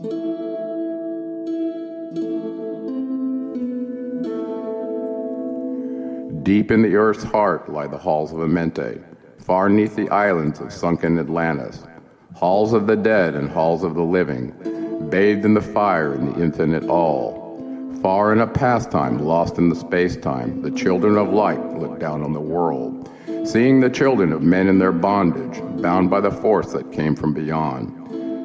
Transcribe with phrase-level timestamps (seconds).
[0.00, 0.06] Deep
[6.70, 9.02] in the earth's heart lie the halls of Amenti,
[9.40, 11.82] far neath the islands of sunken Atlantis,
[12.36, 14.52] halls of the dead and halls of the living,
[15.10, 17.60] bathed in the fire in the infinite all.
[18.00, 22.32] Far in a pastime, lost in the space-time, the children of light look down on
[22.32, 23.10] the world,
[23.42, 27.34] seeing the children of men in their bondage, bound by the force that came from
[27.34, 27.97] beyond.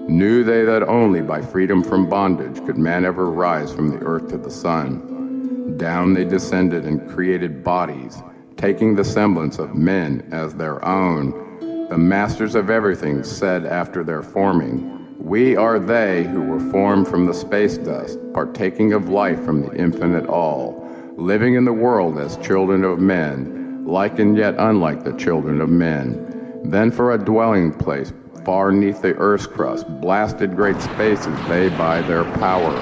[0.08, 4.28] Knew they that only by freedom from bondage could man ever rise from the earth
[4.30, 5.78] to the sun.
[5.78, 8.22] Down they descended and created bodies,
[8.58, 11.88] taking the semblance of men as their own.
[11.88, 17.26] The masters of everything said after their forming, we are they who were formed from
[17.26, 20.86] the space dust, partaking of life from the infinite all,
[21.16, 25.70] living in the world as children of men, like and yet unlike the children of
[25.70, 26.62] men.
[26.66, 28.12] Then for a dwelling place
[28.44, 32.74] far neath the earth's crust, blasted great spaces they by their power,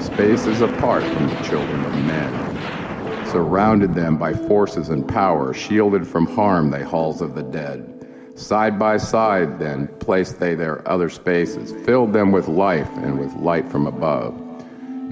[0.00, 3.26] spaces apart from the children of men.
[3.26, 7.88] Surrounded them by forces and power, shielded from harm they halls of the dead.
[8.34, 13.32] Side by side, then, placed they their other spaces, filled them with life and with
[13.34, 14.38] light from above.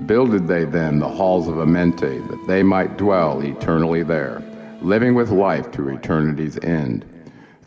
[0.07, 4.43] Builded they then the halls of Amenti, that they might dwell eternally there,
[4.81, 7.05] living with life to eternity's end.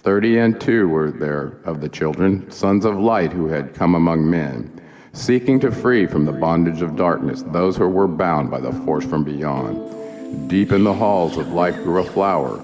[0.03, 4.29] Thirty and two were there of the children, sons of light who had come among
[4.29, 4.81] men,
[5.13, 9.05] seeking to free from the bondage of darkness those who were bound by the force
[9.05, 10.49] from beyond.
[10.49, 12.61] Deep in the halls of life grew a flower,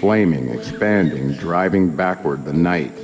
[0.00, 2.94] flaming, expanding, driving backward the night.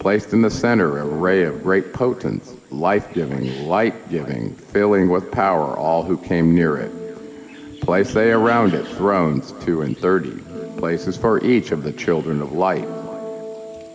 [0.00, 5.32] Placed in the center a ray of great potence, life giving, light giving, filling with
[5.32, 7.80] power all who came near it.
[7.80, 10.38] Place they around it thrones two and thirty,
[10.76, 12.86] places for each of the children of light.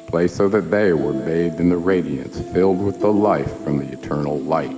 [0.09, 3.91] Place so that they were bathed in the radiance, filled with the life from the
[3.91, 4.75] eternal light.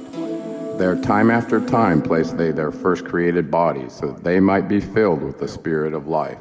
[0.78, 4.82] There, time after time, placed they their first created bodies, so that they might be
[4.82, 6.38] filled with the spirit of life.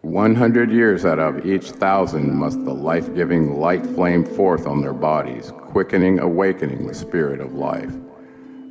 [0.00, 4.80] One hundred years out of each thousand must the life giving light flame forth on
[4.80, 7.92] their bodies, quickening, awakening the spirit of life.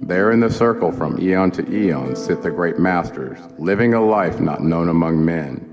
[0.02, 4.42] There in the circle from eon to eon sit the great masters, living a life
[4.42, 5.66] not known among men.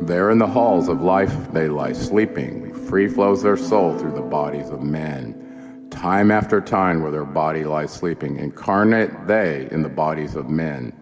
[0.00, 4.22] There in the halls of life they lie sleeping, free flows their soul through the
[4.22, 5.88] bodies of men.
[5.90, 10.92] Time after time where their body lies sleeping, incarnate they in the bodies of men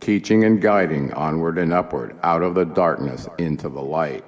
[0.00, 4.24] teaching and guiding onward and upward out of the darkness into the light.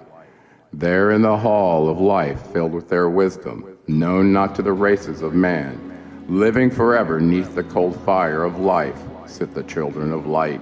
[0.72, 5.22] There in the hall of life, filled with their wisdom, known not to the races
[5.22, 10.60] of man, living forever neath the cold fire of life, sit the children of light.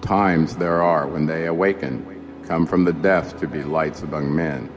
[0.00, 4.68] Times there are when they awaken, come from the death to be lights among men,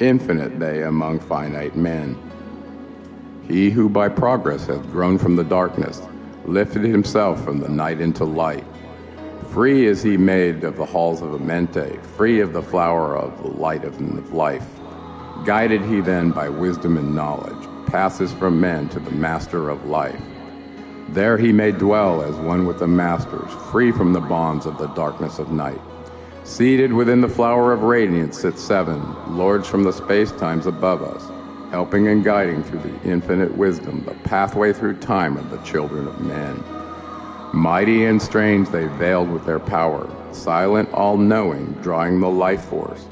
[0.00, 2.16] infinite they among finite men.
[3.46, 6.02] He who by progress hath grown from the darkness,
[6.44, 8.64] lifted himself from the night into light
[9.54, 13.50] Free is he made of the halls of Amenti, free of the flower of the
[13.50, 14.00] light of
[14.34, 14.66] life.
[15.44, 20.20] Guided he then by wisdom and knowledge, passes from men to the master of life.
[21.10, 24.88] There he may dwell as one with the masters, free from the bonds of the
[24.88, 25.80] darkness of night.
[26.44, 29.02] Seated within the flower of radiance sit seven,
[29.34, 31.26] lords from the space times above us,
[31.70, 36.20] helping and guiding through the infinite wisdom the pathway through time of the children of
[36.20, 36.62] men.
[37.54, 43.06] Mighty and strange they veiled with their power, silent, all knowing, drawing the life force.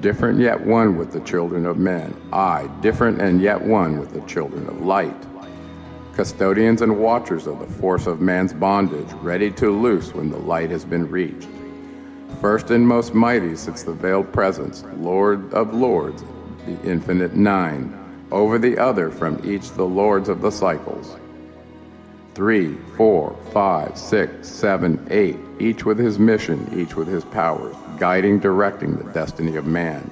[0.00, 4.22] Different yet one with the children of men, I, different and yet one with the
[4.22, 5.14] children of light.
[6.14, 10.70] Custodians and watchers of the force of man's bondage, ready to loose when the light
[10.70, 11.48] has been reached.
[12.44, 16.22] First and most mighty sits the veiled presence, Lord of lords,
[16.66, 17.98] the infinite nine,
[18.30, 21.16] over the other from each the lords of the cycles
[22.34, 28.40] three, four, five, six, seven, eight, each with his mission, each with his powers, guiding,
[28.40, 30.10] directing the destiny of man.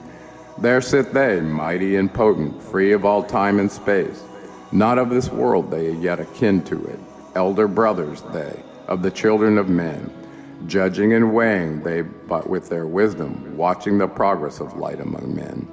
[0.57, 4.23] There sit they, mighty and potent, free of all time and space.
[4.73, 6.99] Not of this world they yet akin to it,
[7.35, 8.59] elder brothers they,
[8.89, 10.11] of the children of men,
[10.67, 15.69] judging and weighing they but with their wisdom, watching the progress of light among men.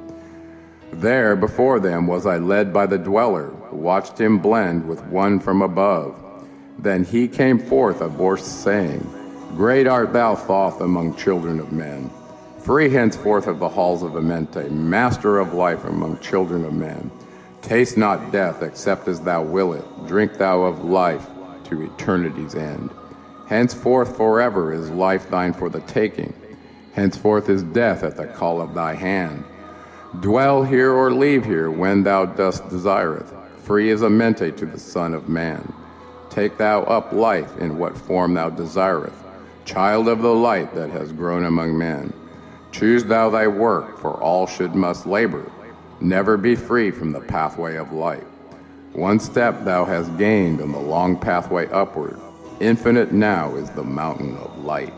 [0.91, 5.61] There before them was I led by the dweller, watched him blend with one from
[5.61, 6.15] above
[6.81, 9.01] then he came forth a voice saying,
[9.55, 12.09] Great art thou, Thoth, among children of men.
[12.59, 17.11] Free henceforth of the halls of Amenti, master of life among children of men.
[17.61, 20.07] Taste not death except as thou wilt it.
[20.07, 21.27] Drink thou of life
[21.65, 22.91] to eternity's end.
[23.49, 26.33] Henceforth forever is life thine for the taking.
[26.93, 29.43] Henceforth is death at the call of thy hand.
[30.19, 33.25] Dwell here or leave here when thou dost desire it
[33.69, 35.73] free as mente to the Son of Man.
[36.31, 39.13] Take thou up life in what form thou desireth,
[39.63, 42.11] child of the light that has grown among men.
[42.71, 45.51] Choose thou thy work, for all should must labor.
[46.01, 48.25] Never be free from the pathway of light.
[48.93, 52.19] One step thou hast gained on the long pathway upward.
[52.59, 54.93] Infinite now is the mountain of light.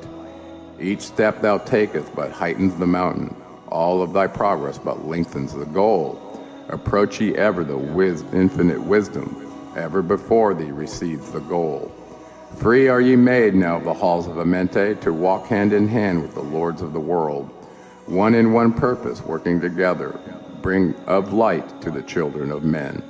[0.80, 3.36] Each step thou takest but heightens the mountain.
[3.68, 6.44] All of thy progress but lengthens the goal.
[6.70, 9.48] Approach ye ever the wiz- infinite wisdom.
[9.78, 11.92] Ever before thee recedes the goal.
[12.58, 16.24] Free are ye made now of the halls of Amenti to walk hand in hand
[16.24, 17.48] with the lords of the world.
[18.08, 20.20] One in one purpose, working together,
[20.64, 23.04] bring of light to the children of men.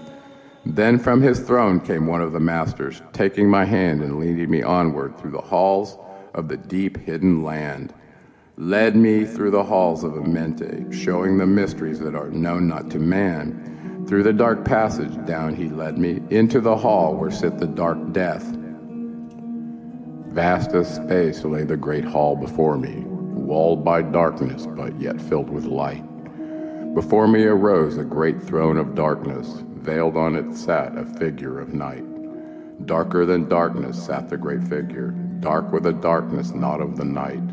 [0.65, 4.61] Then from his throne came one of the masters, taking my hand and leading me
[4.61, 5.97] onward through the halls
[6.35, 7.93] of the deep hidden land.
[8.57, 12.99] Led me through the halls of Amenti, showing the mysteries that are known not to
[12.99, 14.05] man.
[14.07, 18.11] Through the dark passage down he led me, into the hall where sit the dark
[18.11, 18.43] death.
[20.27, 25.49] Vast as space lay the great hall before me, walled by darkness, but yet filled
[25.49, 26.03] with light.
[26.93, 31.73] Before me arose a great throne of darkness, veiled on it sat a figure of
[31.73, 32.05] night.
[32.85, 37.43] Darker than darkness sat the great figure, dark with a darkness not of the night.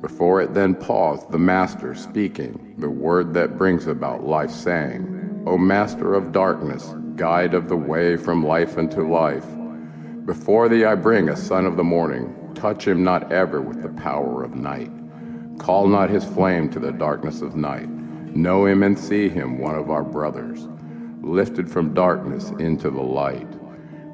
[0.00, 5.58] Before it then paused the Master speaking, the word that brings about life, saying, O
[5.58, 9.46] Master of darkness, guide of the way from life unto life,
[10.24, 13.88] before thee I bring a son of the morning, touch him not ever with the
[14.00, 14.90] power of night.
[15.58, 17.88] Call not his flame to the darkness of night.
[17.88, 20.68] Know him and see him, one of our brothers
[21.28, 23.46] lifted from darkness into the light.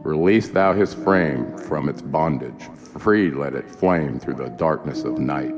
[0.02, 2.68] Release thou his frame from its bondage,
[2.98, 5.54] free let it flame through the darkness of night.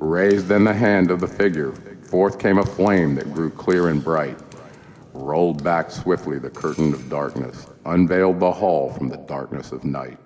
[0.00, 1.72] Raised then the hand of the figure,
[2.10, 4.38] forth came a flame that grew clear and bright,
[5.12, 10.18] rolled back swiftly the curtain of darkness, unveiled the hall from the darkness of night.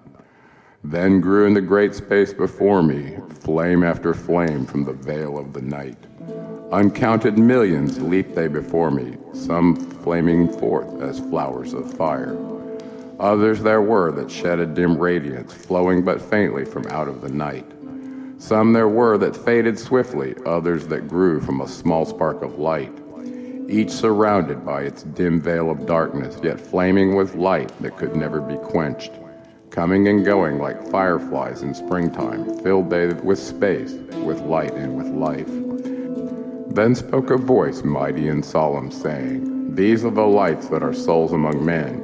[0.82, 5.52] Then grew in the great space before me flame after flame from the veil of
[5.52, 5.98] the night.
[6.72, 12.36] Uncounted millions leaped they before me, some flaming forth as flowers of fire.
[13.20, 17.28] Others there were that shed a dim radiance, flowing but faintly from out of the
[17.28, 17.64] night.
[18.38, 22.92] Some there were that faded swiftly, others that grew from a small spark of light,
[23.68, 28.40] each surrounded by its dim veil of darkness, yet flaming with light that could never
[28.40, 29.12] be quenched.
[29.70, 33.92] Coming and going like fireflies in springtime, filled they with space,
[34.24, 35.65] with light and with life.
[36.76, 41.32] Then spoke a voice mighty and solemn, saying, These are the lights that are souls
[41.32, 42.02] among men,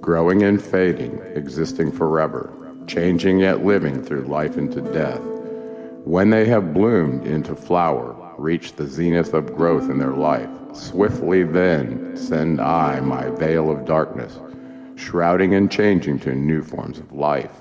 [0.00, 2.50] growing and fading, existing forever,
[2.86, 5.20] changing yet living through life into death.
[6.04, 11.42] When they have bloomed into flower, reach the zenith of growth in their life, swiftly
[11.42, 14.40] then send I my veil of darkness,
[14.96, 17.60] shrouding and changing to new forms of life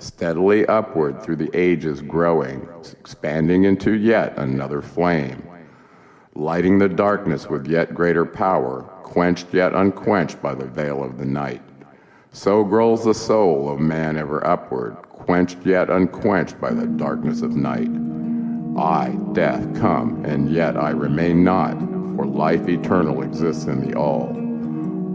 [0.00, 2.66] steadily upward through the ages growing,
[2.98, 5.46] expanding into yet another flame,
[6.34, 11.24] lighting the darkness with yet greater power, quenched yet unquenched by the veil of the
[11.24, 11.62] night.
[12.32, 17.56] So grows the soul of man ever upward, quenched yet unquenched by the darkness of
[17.56, 17.90] night.
[18.78, 21.78] I, death, come, and yet I remain not,
[22.16, 24.28] for life eternal exists in the all.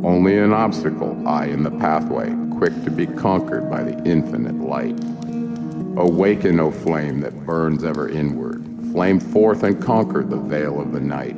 [0.06, 4.98] Only an obstacle, I in the pathway, quick to be conquered by the infinite light.
[5.98, 11.00] Awaken, O flame that burns ever inward, flame forth and conquer the veil of the
[11.00, 11.36] night.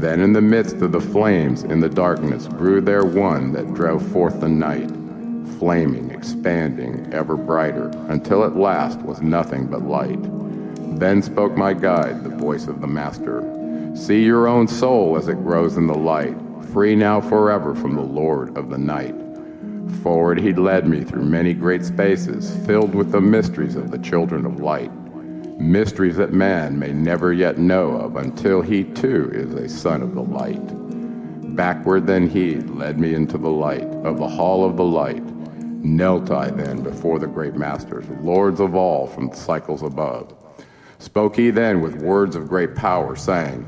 [0.00, 4.06] Then in the midst of the flames, in the darkness, grew there one that drove
[4.12, 4.90] forth the night,
[5.58, 10.20] flaming, expanding, ever brighter, until at last was nothing but light.
[10.98, 13.42] Then spoke my guide, the voice of the Master.
[13.94, 16.36] See your own soul as it grows in the light,
[16.72, 19.14] free now forever from the Lord of the night.
[20.02, 24.44] Forward he led me through many great spaces, filled with the mysteries of the children
[24.44, 24.92] of light,
[25.58, 30.14] mysteries that man may never yet know of until he too is a son of
[30.14, 30.60] the light.
[31.56, 35.24] Backward then he led me into the light of the hall of the light.
[35.84, 40.34] Knelt I then before the great masters, lords of all from the cycles above.
[40.98, 43.66] Spoke he then with words of great power, saying,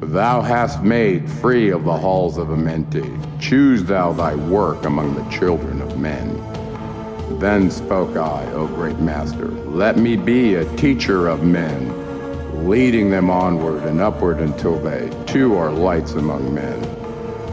[0.00, 3.18] Thou hast made free of the halls of Amenti.
[3.40, 6.36] Choose thou thy work among the children of men.
[7.40, 13.28] Then spoke I, O great master, let me be a teacher of men, leading them
[13.28, 16.80] onward and upward until they too are lights among men,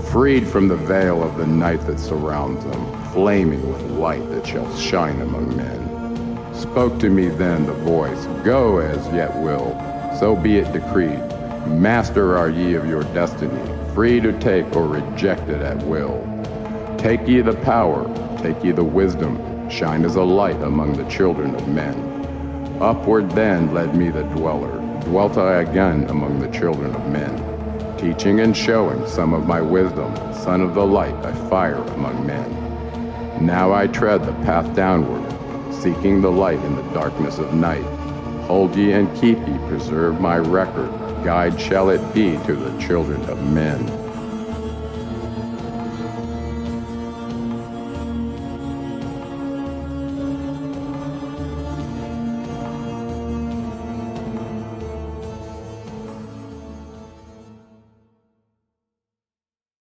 [0.04, 4.72] freed from the veil of the night that surrounds them, flaming with light that shall
[4.78, 6.54] shine among men.
[6.54, 9.74] Spoke to me then the voice, Go as yet will,
[10.20, 11.35] so be it decreed.
[11.68, 13.60] Master are ye of your destiny,
[13.94, 16.22] free to take or reject it at will.
[16.98, 18.06] Take ye the power,
[18.42, 21.96] take ye the wisdom, shine as a light among the children of men.
[22.80, 28.42] Upward then led me the dweller, dwelt I again among the children of men, teaching
[28.42, 33.44] and showing some of my wisdom, son of the light, I fire among men.
[33.44, 35.24] Now I tread the path downward,
[35.74, 37.84] seeking the light in the darkness of night.
[38.46, 40.92] Hold ye and keep ye, preserve my record,
[41.26, 44.05] guide shall it be to the children of men.